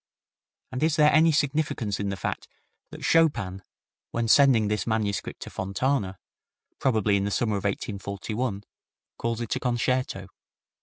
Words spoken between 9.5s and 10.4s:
a concerto?